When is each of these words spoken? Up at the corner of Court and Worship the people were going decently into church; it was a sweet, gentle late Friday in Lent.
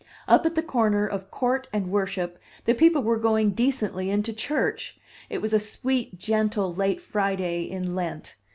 Up 0.27 0.47
at 0.47 0.55
the 0.55 0.63
corner 0.63 1.05
of 1.05 1.29
Court 1.29 1.67
and 1.71 1.91
Worship 1.91 2.39
the 2.65 2.73
people 2.73 3.03
were 3.03 3.17
going 3.19 3.51
decently 3.51 4.09
into 4.09 4.33
church; 4.33 4.99
it 5.29 5.43
was 5.43 5.53
a 5.53 5.59
sweet, 5.59 6.17
gentle 6.17 6.73
late 6.73 6.99
Friday 6.99 7.61
in 7.69 7.93
Lent. 7.93 8.35